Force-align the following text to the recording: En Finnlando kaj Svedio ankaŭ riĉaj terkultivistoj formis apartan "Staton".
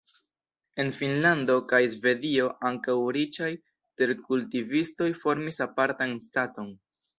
En 0.83 0.87
Finnlando 0.99 1.57
kaj 1.71 1.81
Svedio 1.95 2.47
ankaŭ 2.71 2.97
riĉaj 3.19 3.51
terkultivistoj 4.03 5.11
formis 5.23 5.65
apartan 5.71 6.19
"Staton". 6.29 6.77